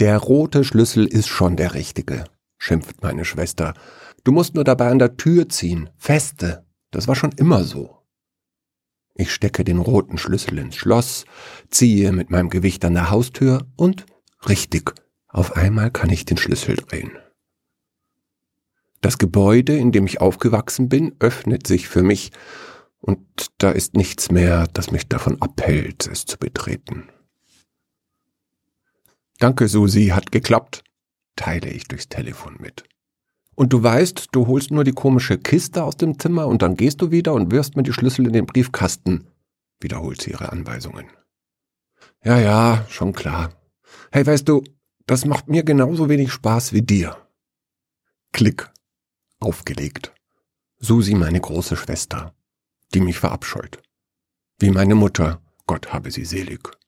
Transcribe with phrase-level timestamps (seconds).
[0.00, 2.24] Der rote Schlüssel ist schon der richtige,
[2.56, 3.74] schimpft meine Schwester.
[4.24, 6.64] Du musst nur dabei an der Tür ziehen, feste.
[6.90, 7.98] Das war schon immer so.
[9.14, 11.26] Ich stecke den roten Schlüssel ins Schloss,
[11.68, 14.06] ziehe mit meinem Gewicht an der Haustür und
[14.48, 14.94] richtig,
[15.28, 17.12] auf einmal kann ich den Schlüssel drehen.
[19.02, 22.32] Das Gebäude, in dem ich aufgewachsen bin, öffnet sich für mich,
[23.00, 23.20] und
[23.58, 27.10] da ist nichts mehr, das mich davon abhält, es zu betreten.
[29.40, 30.84] Danke, Susi, hat geklappt,
[31.34, 32.84] teile ich durchs Telefon mit.
[33.54, 37.00] Und du weißt, du holst nur die komische Kiste aus dem Zimmer und dann gehst
[37.00, 39.28] du wieder und wirfst mir die Schlüssel in den Briefkasten,
[39.80, 41.06] wiederholt sie ihre Anweisungen.
[42.22, 43.50] Ja, ja, schon klar.
[44.12, 44.62] Hey, weißt du,
[45.06, 47.16] das macht mir genauso wenig Spaß wie dir.
[48.32, 48.70] Klick.
[49.38, 50.12] Aufgelegt.
[50.80, 52.34] Susi, meine große Schwester,
[52.92, 53.80] die mich verabscheut.
[54.58, 56.79] Wie meine Mutter, Gott habe sie selig.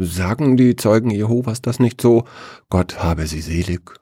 [0.00, 2.24] Sagen die Zeugen Jehovas das nicht so?
[2.70, 3.98] Gott habe sie selig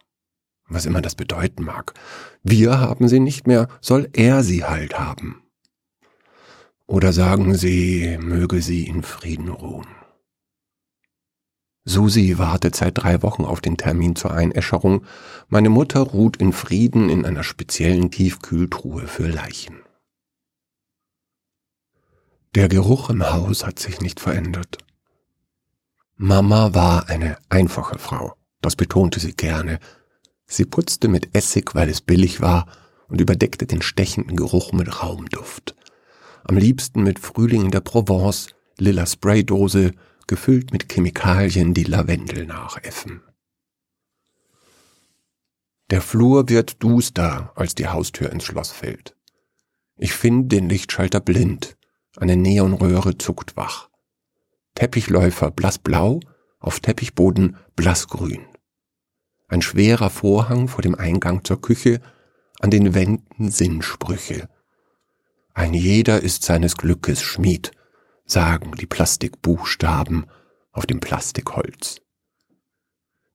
[0.69, 1.95] was immer das bedeuten mag.
[2.43, 5.43] Wir haben sie nicht mehr, soll er sie halt haben.
[6.87, 9.89] Oder sagen sie, möge sie in Frieden ruhen.
[11.85, 15.05] Susi wartet seit drei Wochen auf den Termin zur Einäscherung.
[15.49, 19.77] Meine Mutter ruht in Frieden in einer speziellen Tiefkühltruhe für Leichen.
[22.57, 24.79] Der Geruch im Haus hat sich nicht verändert.
[26.17, 29.79] Mama war eine einfache Frau, das betonte sie gerne,
[30.47, 32.67] Sie putzte mit Essig, weil es billig war,
[33.09, 35.77] und überdeckte den stechenden Geruch mit Raumduft.
[36.45, 39.93] Am liebsten mit Frühling in der Provence, lila Spraydose,
[40.27, 43.23] gefüllt mit Chemikalien, die Lavendel nachäffen.
[45.91, 49.17] Der Flur wird duster, als die Haustür ins Schloss fällt.
[49.97, 51.77] Ich finde den Lichtschalter blind.
[52.17, 53.89] Eine Neonröhre zuckt wach.
[54.77, 56.21] Teppichläufer blassblau,
[56.61, 58.47] auf Teppichboden blassgrün
[59.49, 62.01] ein schwerer Vorhang vor dem Eingang zur Küche,
[62.61, 64.49] an den Wänden Sinnsprüche.
[65.55, 67.71] Ein jeder ist seines Glückes Schmied,
[68.25, 70.27] sagen die Plastikbuchstaben
[70.73, 72.01] auf dem Plastikholz.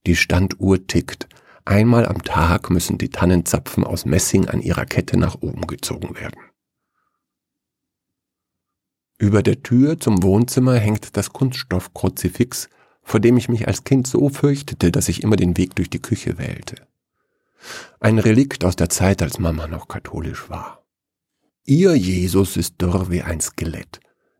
[0.05, 1.29] Die Standuhr tickt,
[1.65, 6.39] einmal am Tag müssen die Tannenzapfen aus Messing an ihrer Kette nach oben gezogen werden.
[9.21, 12.67] Über der Tür zum Wohnzimmer hängt das Kunststoffkruzifix
[13.03, 16.01] vor dem ich mich als Kind so fürchtete, dass ich immer den Weg durch die
[16.01, 16.75] Küche wählte.
[17.99, 20.83] Ein Relikt aus der Zeit, als Mama noch katholisch war.
[21.65, 23.99] Ihr Jesus ist dürr wie ein Skelett.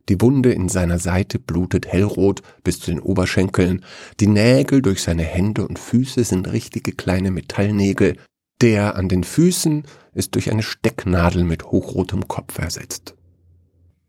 [0.09, 3.86] Die Wunde in seiner Seite blutet hellrot bis zu den Oberschenkeln,
[4.20, 8.18] die Nägel durch seine Hände und Füße sind richtige kleine Metallnägel,
[8.62, 9.84] der an den Füßen
[10.14, 13.16] ist durch eine Stecknadel mit hochrotem Kopf ersetzt.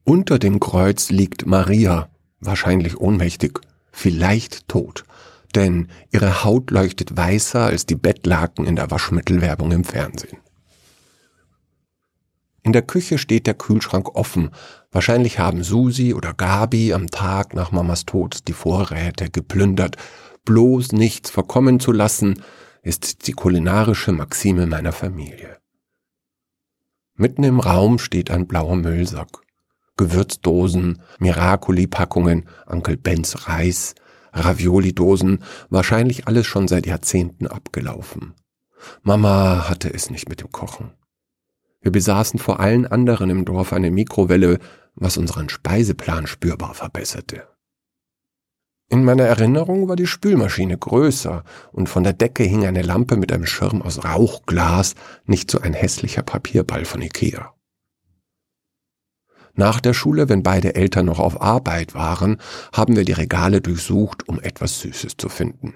[0.05, 2.09] Unter dem Kreuz liegt Maria,
[2.41, 3.61] wahrscheinlich ohnmächtig,
[3.93, 5.05] vielleicht tot,
[5.55, 10.39] denn ihre Haut leuchtet weißer als die Bettlaken in der Waschmittelwerbung im Fernsehen.
[12.65, 14.51] In der Küche steht der Kühlschrank offen.
[14.93, 19.97] Wahrscheinlich haben Susi oder Gabi am Tag nach Mamas Tod die Vorräte geplündert.
[20.45, 22.43] Bloß nichts verkommen zu lassen,
[22.83, 25.59] ist die kulinarische Maxime meiner Familie.
[27.15, 29.42] Mitten im Raum steht ein blauer Müllsack.
[29.97, 33.95] Gewürzdosen, Miracoli-Packungen, Onkel Bens Reis,
[34.33, 38.35] Ravioli-Dosen, wahrscheinlich alles schon seit Jahrzehnten abgelaufen.
[39.03, 40.93] Mama hatte es nicht mit dem Kochen.
[41.81, 44.59] Wir besaßen vor allen anderen im Dorf eine Mikrowelle,
[44.95, 47.49] was unseren Speiseplan spürbar verbesserte.
[48.89, 53.33] In meiner Erinnerung war die Spülmaschine größer und von der Decke hing eine Lampe mit
[53.33, 54.95] einem Schirm aus Rauchglas,
[55.25, 57.55] nicht so ein hässlicher Papierball von Ikea.
[59.55, 62.39] Nach der Schule, wenn beide Eltern noch auf Arbeit waren,
[62.73, 65.75] haben wir die Regale durchsucht, um etwas Süßes zu finden.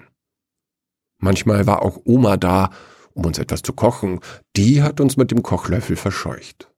[1.19, 2.71] Manchmal war auch Oma da,
[3.13, 4.19] um uns etwas zu kochen,
[4.55, 6.71] die hat uns mit dem Kochlöffel verscheucht.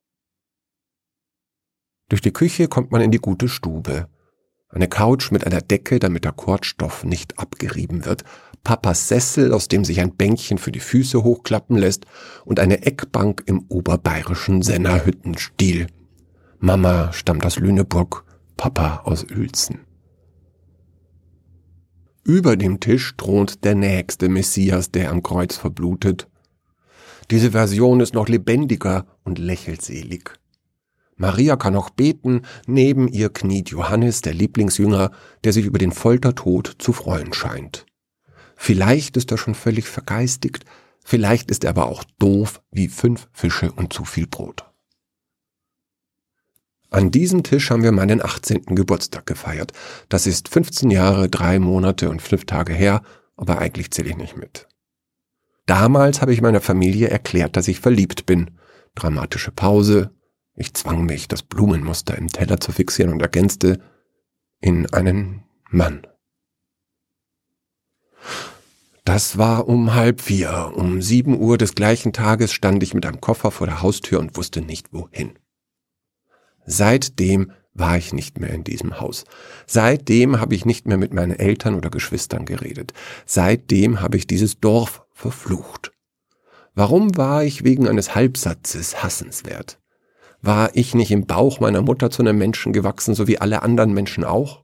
[2.10, 4.08] Durch die Küche kommt man in die gute Stube.
[4.70, 8.24] Eine Couch mit einer Decke, damit der Kordstoff nicht abgerieben wird,
[8.64, 12.06] Papas Sessel, aus dem sich ein Bänkchen für die Füße hochklappen lässt,
[12.46, 15.88] und eine Eckbank im oberbayerischen Sennerhüttenstil.
[16.62, 18.26] Mama stammt aus Lüneburg,
[18.58, 19.86] Papa aus Uelzen.
[22.26, 26.28] Über dem Tisch thront der nächste Messias, der am Kreuz verblutet.
[27.32, 30.38] Diese Version ist noch lebendiger und lächelt selig.
[31.16, 35.12] Maria kann noch beten, neben ihr kniet Johannes, der Lieblingsjünger,
[35.46, 37.86] der sich über den Foltertod zu freuen scheint.
[38.58, 40.66] Vielleicht ist er schon völlig vergeistigt,
[41.06, 44.69] vielleicht ist er aber auch doof wie fünf Fische und zu viel Brot.
[46.90, 48.76] An diesem Tisch haben wir meinen 18.
[48.76, 49.74] Geburtstag gefeiert.
[50.10, 53.02] Das ist 15 Jahre, drei Monate und fünf Tage her
[53.40, 54.68] aber eigentlich zähle ich nicht mit.
[55.66, 58.52] Damals habe ich meiner Familie erklärt, dass ich verliebt bin.
[58.96, 60.12] Dramatische Pause.
[60.56, 63.80] Ich zwang mich, das Blumenmuster im Teller zu fixieren und ergänzte
[64.60, 66.06] in einen Mann.
[69.06, 70.74] Das war um halb vier.
[70.76, 74.36] Um sieben Uhr des gleichen Tages stand ich mit einem Koffer vor der Haustür und
[74.36, 75.39] wusste nicht wohin.
[76.72, 79.26] Seitdem war ich nicht mehr in diesem Haus.
[79.66, 82.94] Seitdem habe ich nicht mehr mit meinen Eltern oder Geschwistern geredet.
[83.26, 85.92] Seitdem habe ich dieses Dorf verflucht.
[86.76, 89.80] Warum war ich wegen eines Halbsatzes hassenswert?
[90.44, 93.94] War ich nicht im Bauch meiner Mutter zu einem Menschen gewachsen, so wie alle anderen
[93.94, 94.64] Menschen auch?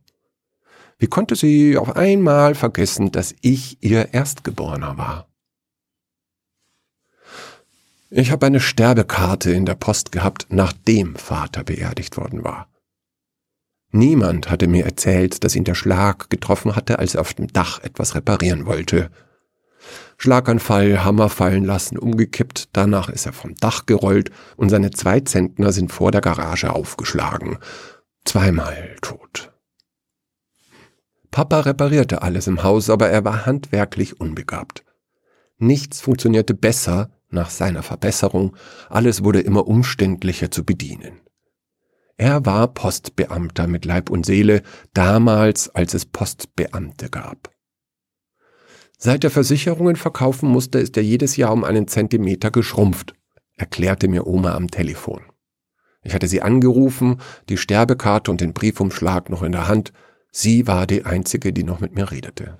[0.99, 5.27] Wie konnte sie auf einmal vergessen, dass ich ihr Erstgeborener war?
[8.09, 12.69] Ich habe eine Sterbekarte in der Post gehabt, nachdem Vater beerdigt worden war.
[13.91, 17.81] Niemand hatte mir erzählt, dass ihn der Schlag getroffen hatte, als er auf dem Dach
[17.81, 19.09] etwas reparieren wollte.
[20.17, 25.71] Schlaganfall, Hammer fallen lassen, umgekippt, danach ist er vom Dach gerollt und seine zwei Zentner
[25.71, 27.57] sind vor der Garage aufgeschlagen.
[28.23, 29.51] Zweimal tot.
[31.31, 34.83] Papa reparierte alles im Haus, aber er war handwerklich unbegabt.
[35.57, 38.55] Nichts funktionierte besser nach seiner Verbesserung,
[38.89, 41.21] alles wurde immer umständlicher zu bedienen.
[42.17, 47.51] Er war Postbeamter mit Leib und Seele, damals als es Postbeamte gab.
[48.97, 53.13] Seit er Versicherungen verkaufen musste, ist er jedes Jahr um einen Zentimeter geschrumpft,
[53.55, 55.21] erklärte mir Oma am Telefon.
[56.01, 59.91] Ich hatte sie angerufen, die Sterbekarte und den Briefumschlag noch in der Hand,
[60.37, 62.59] Sie war die einzige, die noch mit mir redete.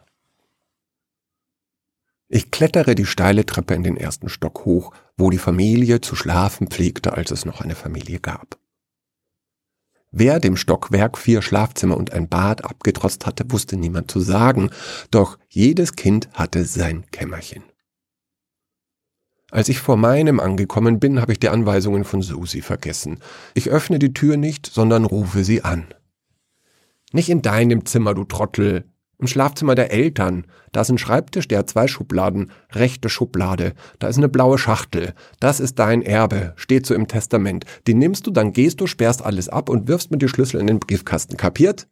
[2.28, 6.68] Ich klettere die steile Treppe in den ersten Stock hoch, wo die Familie zu schlafen
[6.68, 8.58] pflegte, als es noch eine Familie gab.
[10.12, 14.70] Wer dem Stockwerk vier Schlafzimmer und ein Bad abgetrotzt hatte, wusste niemand zu sagen,
[15.12, 17.64] doch jedes Kind hatte sein Kämmerchen.
[19.52, 23.20] Als ich vor meinem angekommen bin, habe ich die Anweisungen von Susi vergessen.
[23.54, 25.94] Ich öffne die Tür nicht, sondern rufe sie an.
[27.12, 28.86] Nicht in deinem Zimmer, du Trottel.
[29.18, 30.46] Im Schlafzimmer der Eltern.
[30.72, 32.52] Da ist ein Schreibtisch, der hat zwei Schubladen.
[32.72, 33.74] Rechte Schublade.
[34.00, 35.14] Da ist eine blaue Schachtel.
[35.40, 36.54] Das ist dein Erbe.
[36.58, 37.66] Steht so im Testament.
[37.88, 40.68] Die nimmst du, dann gehst du, sperrst alles ab und wirfst mir die Schlüssel in
[40.68, 41.38] den Briefkasten.
[41.38, 41.88] Kapiert?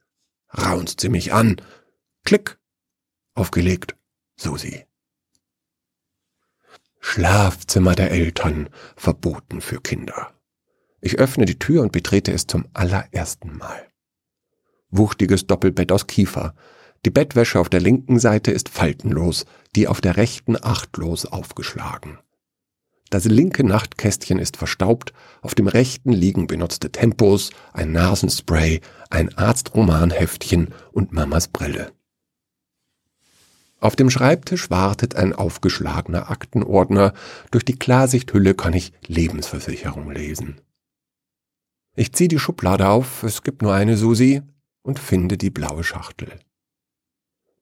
[0.56, 1.58] Raunst sie mich an.
[2.26, 2.60] Klick.
[3.36, 3.96] Aufgelegt.
[4.36, 4.86] Susi.
[7.00, 8.70] Schlafzimmer der Eltern.
[8.98, 10.34] Verboten für Kinder.
[11.00, 13.88] Ich öffne die Tür und betrete es zum allerersten Mal
[14.94, 16.54] wuchtiges Doppelbett aus Kiefer.
[17.06, 19.46] Die Bettwäsche auf der linken Seite ist faltenlos,
[19.76, 22.20] die auf der rechten achtlos aufgeschlagen.
[23.10, 30.74] Das linke Nachtkästchen ist verstaubt, auf dem rechten liegen benutzte Tempos, ein Nasenspray, ein Arztromanheftchen
[30.92, 31.92] und Mamas Brille.
[33.80, 37.14] Auf dem Schreibtisch wartet ein aufgeschlagener Aktenordner,
[37.52, 40.62] durch die Klarsichthülle kann ich Lebensversicherung lesen.
[41.96, 44.42] Ich ziehe die Schublade auf, es gibt nur eine Susi,
[44.82, 46.40] und finde die blaue Schachtel.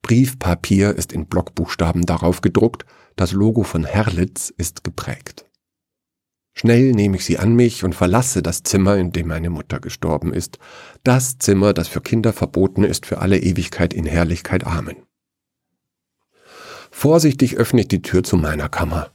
[0.01, 5.45] Briefpapier ist in Blockbuchstaben darauf gedruckt, das Logo von Herlitz ist geprägt.
[6.53, 10.33] Schnell nehme ich sie an mich und verlasse das Zimmer, in dem meine Mutter gestorben
[10.33, 10.59] ist,
[11.03, 14.98] das Zimmer, das für Kinder verboten ist, für alle Ewigkeit in Herrlichkeit Amen.
[16.91, 19.12] Vorsichtig öffne ich die Tür zu meiner Kammer.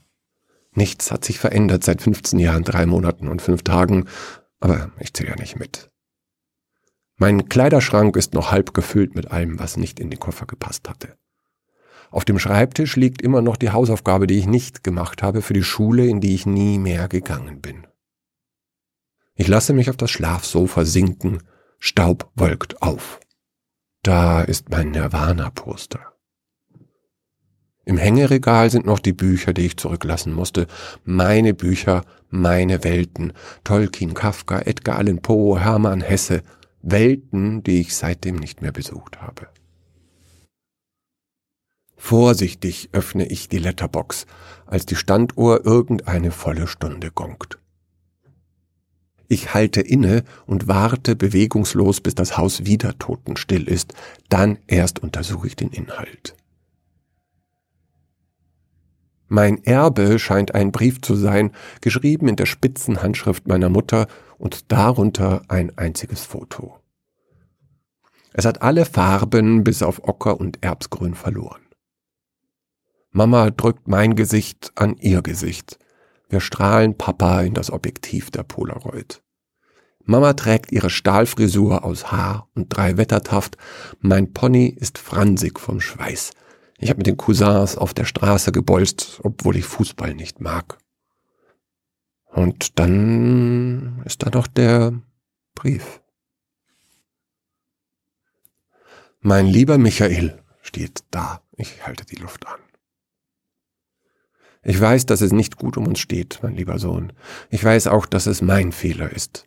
[0.71, 4.05] Nichts hat sich verändert seit 15 Jahren, drei Monaten und fünf Tagen,
[4.59, 5.91] aber ich zähle ja nicht mit.
[7.17, 11.17] Mein Kleiderschrank ist noch halb gefüllt mit allem, was nicht in den Koffer gepasst hatte.
[12.11, 15.63] Auf dem Schreibtisch liegt immer noch die Hausaufgabe, die ich nicht gemacht habe für die
[15.63, 17.87] Schule, in die ich nie mehr gegangen bin.
[19.35, 21.43] Ich lasse mich auf das Schlafsofa sinken,
[21.79, 23.19] Staub wolkt auf.
[24.03, 25.99] Da ist mein Nirvana-Poster.
[27.83, 30.67] Im Hängeregal sind noch die Bücher, die ich zurücklassen musste.
[31.03, 33.33] Meine Bücher, meine Welten.
[33.63, 36.43] Tolkien, Kafka, Edgar Allan Poe, Hermann Hesse,
[36.81, 39.47] Welten, die ich seitdem nicht mehr besucht habe.
[41.95, 44.27] Vorsichtig öffne ich die Letterbox,
[44.65, 47.57] als die Standuhr irgendeine volle Stunde gongt.
[49.27, 53.93] Ich halte inne und warte bewegungslos, bis das Haus wieder totenstill ist,
[54.29, 56.35] dann erst untersuche ich den Inhalt.
[59.27, 64.07] Mein Erbe scheint ein Brief zu sein, geschrieben in der spitzen Handschrift meiner Mutter
[64.37, 66.79] und darunter ein einziges Foto.
[68.33, 71.61] Es hat alle Farben bis auf Ocker und Erbsgrün verloren.
[73.11, 75.79] Mama drückt mein Gesicht an ihr Gesicht.
[76.29, 79.23] Wir strahlen Papa in das Objektiv der Polaroid.
[80.03, 83.57] Mama trägt ihre Stahlfrisur aus Haar und drei Wettertaft.
[83.99, 86.31] Mein Pony ist fransig vom Schweiß.
[86.77, 90.77] Ich habe mit den Cousins auf der Straße gebolzt, obwohl ich Fußball nicht mag.
[92.25, 94.93] Und dann ist da noch der
[95.55, 96.01] Brief.
[99.21, 101.41] Mein lieber Michael steht da.
[101.55, 102.59] Ich halte die Luft an.
[104.63, 107.13] Ich weiß, dass es nicht gut um uns steht, mein lieber Sohn.
[107.49, 109.46] Ich weiß auch, dass es mein Fehler ist.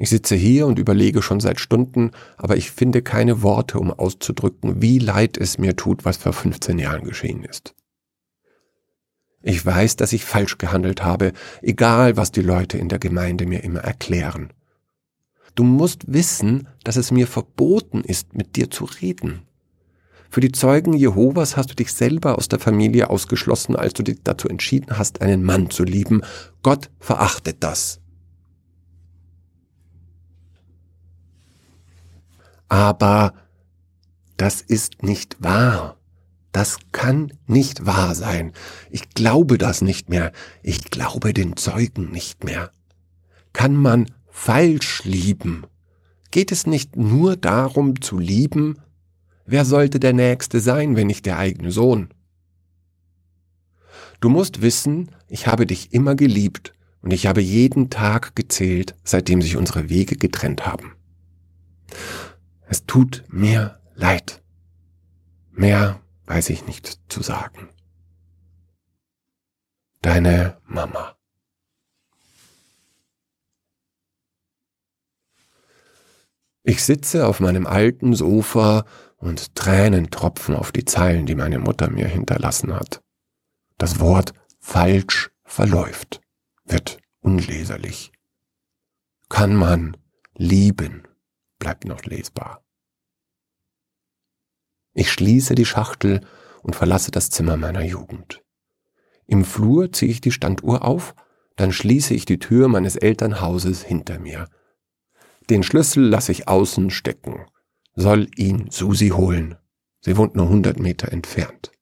[0.00, 4.80] Ich sitze hier und überlege schon seit Stunden, aber ich finde keine Worte, um auszudrücken,
[4.80, 7.74] wie leid es mir tut, was vor 15 Jahren geschehen ist.
[9.42, 13.64] Ich weiß, dass ich falsch gehandelt habe, egal was die Leute in der Gemeinde mir
[13.64, 14.52] immer erklären.
[15.56, 19.42] Du musst wissen, dass es mir verboten ist, mit dir zu reden.
[20.30, 24.18] Für die Zeugen Jehovas hast du dich selber aus der Familie ausgeschlossen, als du dich
[24.22, 26.22] dazu entschieden hast, einen Mann zu lieben.
[26.62, 28.00] Gott verachtet das.
[32.68, 33.34] Aber
[34.36, 35.96] das ist nicht wahr.
[36.52, 38.52] Das kann nicht wahr sein.
[38.90, 40.32] Ich glaube das nicht mehr.
[40.62, 42.70] Ich glaube den Zeugen nicht mehr.
[43.52, 45.66] Kann man falsch lieben?
[46.30, 48.78] Geht es nicht nur darum zu lieben?
[49.46, 52.08] Wer sollte der Nächste sein, wenn nicht der eigene Sohn?
[54.20, 59.40] Du musst wissen, ich habe dich immer geliebt und ich habe jeden Tag gezählt, seitdem
[59.40, 60.92] sich unsere Wege getrennt haben.
[62.68, 64.42] Es tut mir leid.
[65.50, 67.70] Mehr weiß ich nicht zu sagen.
[70.02, 71.16] Deine Mama.
[76.62, 78.84] Ich sitze auf meinem alten Sofa
[79.16, 83.00] und Tränen tropfen auf die Zeilen, die meine Mutter mir hinterlassen hat.
[83.78, 86.20] Das Wort falsch verläuft,
[86.66, 88.12] wird unleserlich.
[89.30, 89.96] Kann man
[90.34, 91.07] lieben?
[91.58, 92.64] Bleibt noch lesbar.
[94.94, 96.26] Ich schließe die Schachtel
[96.62, 98.42] und verlasse das Zimmer meiner Jugend.
[99.26, 101.14] Im Flur ziehe ich die Standuhr auf,
[101.56, 104.48] dann schließe ich die Tür meines Elternhauses hinter mir.
[105.50, 107.46] Den Schlüssel lasse ich außen stecken.
[107.94, 109.56] Soll ihn Susi holen.
[110.00, 111.72] Sie wohnt nur hundert Meter entfernt.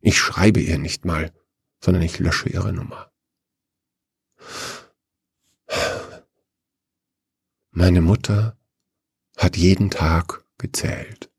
[0.00, 1.32] Ich schreibe ihr nicht mal,
[1.82, 3.10] sondern ich lösche ihre Nummer.
[7.80, 8.58] Meine Mutter
[9.38, 11.30] hat jeden Tag gezählt.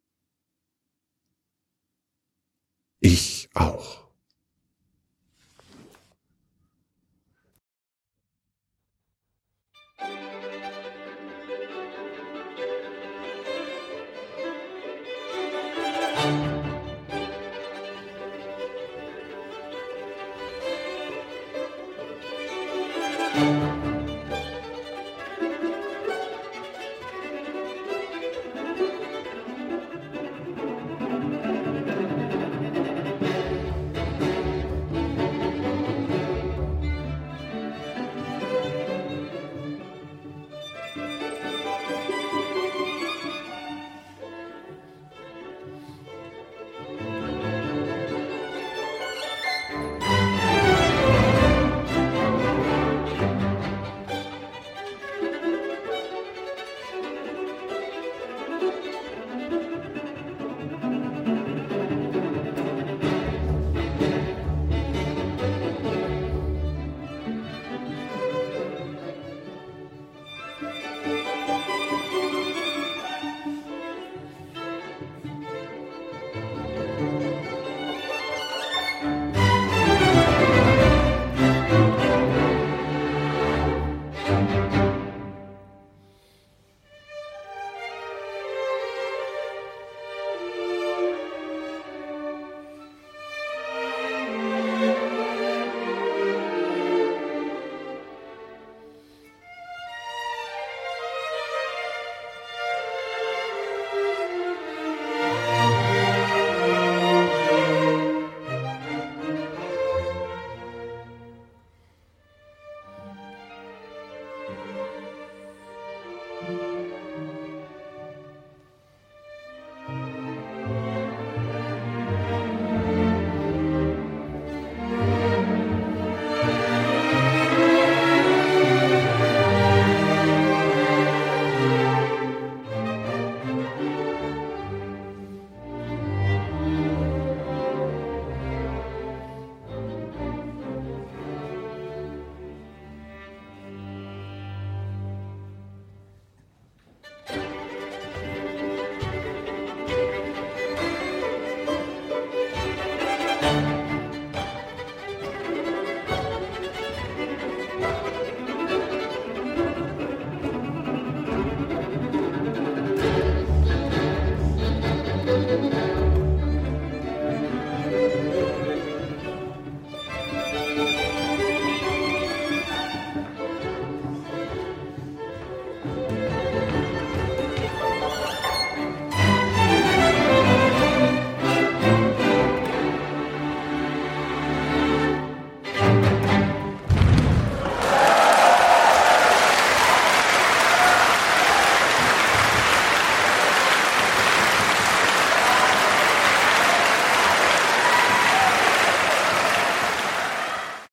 [2.99, 4.01] Ich auch.